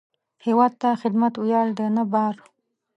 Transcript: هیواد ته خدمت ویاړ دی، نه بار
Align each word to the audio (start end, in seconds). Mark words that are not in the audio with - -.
هیواد 0.45 0.73
ته 0.81 0.89
خدمت 1.01 1.33
ویاړ 1.37 1.67
دی، 1.77 1.87
نه 1.97 2.03
بار 2.11 2.35